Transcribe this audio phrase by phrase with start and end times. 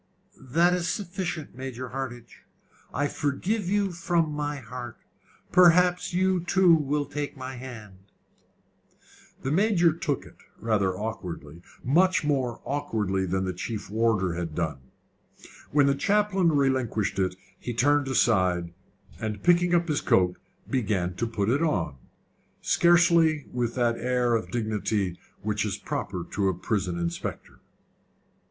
[0.39, 2.43] "That is sufficient, Major Hardinge.
[2.91, 4.97] I forgive you from my heart.
[5.51, 7.99] Perhaps you too will take my hand."
[9.43, 14.79] The Major took it rather awkwardly much more awkwardly than the chief warder had done.
[15.69, 18.73] When the chaplain relinquished it, he turned aside,
[19.19, 20.35] and picking up his coat,
[20.67, 21.97] began to put it on
[22.59, 27.59] scarcely with that air of dignity which is proper to a prison inspector.